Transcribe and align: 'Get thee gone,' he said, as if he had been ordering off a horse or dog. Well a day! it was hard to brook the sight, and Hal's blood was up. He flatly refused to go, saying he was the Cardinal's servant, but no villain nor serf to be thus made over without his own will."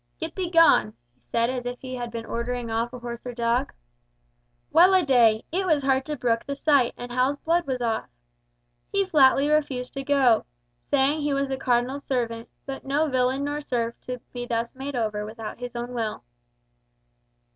'Get 0.19 0.35
thee 0.35 0.49
gone,' 0.49 0.95
he 1.13 1.21
said, 1.31 1.51
as 1.51 1.67
if 1.67 1.77
he 1.79 1.93
had 1.93 2.09
been 2.09 2.25
ordering 2.25 2.71
off 2.71 2.91
a 2.91 2.97
horse 2.97 3.23
or 3.23 3.33
dog. 3.35 3.71
Well 4.71 4.95
a 4.95 5.05
day! 5.05 5.45
it 5.51 5.67
was 5.67 5.83
hard 5.83 6.05
to 6.05 6.17
brook 6.17 6.43
the 6.43 6.55
sight, 6.55 6.95
and 6.97 7.11
Hal's 7.11 7.37
blood 7.37 7.67
was 7.67 7.81
up. 7.81 8.09
He 8.91 9.05
flatly 9.05 9.47
refused 9.47 9.93
to 9.93 10.03
go, 10.03 10.45
saying 10.89 11.21
he 11.21 11.35
was 11.35 11.49
the 11.49 11.55
Cardinal's 11.57 12.03
servant, 12.03 12.49
but 12.65 12.83
no 12.83 13.09
villain 13.09 13.43
nor 13.43 13.61
serf 13.61 13.93
to 14.07 14.17
be 14.33 14.47
thus 14.47 14.73
made 14.73 14.95
over 14.95 15.23
without 15.23 15.59
his 15.59 15.75
own 15.75 15.93
will." 15.93 16.23